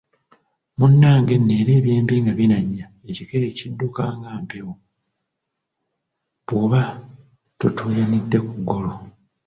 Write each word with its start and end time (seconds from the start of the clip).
Munnage 0.77 1.35
nno 1.37 1.53
era 1.61 1.71
eby'embi 1.79 2.15
nga 2.21 2.33
binajja 2.39 2.85
ekikere 3.09 3.47
kidduka 3.57 4.03
nga 4.17 4.29
mpewo, 4.43 4.73
bwoba 6.45 6.81
totuuyanidde 7.59 8.37
ku 8.47 8.53
ggolu! 8.61 8.91